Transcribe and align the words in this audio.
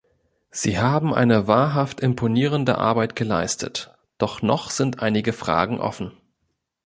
Sie 0.49 0.79
haben 0.79 1.13
eine 1.13 1.45
wahrhaft 1.45 1.99
imponierende 1.99 2.79
Arbeit 2.79 3.15
geleistet, 3.15 3.95
doch 4.17 4.41
noch 4.41 4.71
sind 4.71 4.99
einige 5.03 5.31
Fragen 5.31 5.79
offen. 5.79 6.11